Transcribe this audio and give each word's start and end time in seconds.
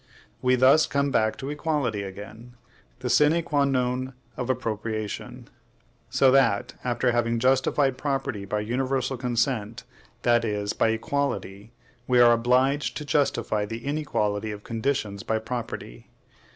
We 0.41 0.55
thus 0.55 0.87
come 0.87 1.11
back 1.11 1.37
to 1.37 1.51
equality 1.51 2.01
again, 2.01 2.55
the 3.01 3.07
sine 3.07 3.43
qua 3.43 3.65
non 3.65 4.15
of 4.35 4.49
appropriation; 4.49 5.47
so 6.09 6.31
that, 6.31 6.73
after 6.83 7.11
having 7.11 7.37
justified 7.37 7.99
property 7.99 8.43
by 8.43 8.61
universal 8.61 9.15
consent, 9.15 9.83
that 10.23 10.43
is, 10.43 10.73
by 10.73 10.89
equality, 10.89 11.73
we 12.07 12.19
are 12.19 12.33
obliged 12.33 12.97
to 12.97 13.05
justify 13.05 13.63
the 13.65 13.85
inequality 13.85 14.49
of 14.51 14.63
conditions 14.63 15.21
by 15.21 15.37
property. 15.37 16.09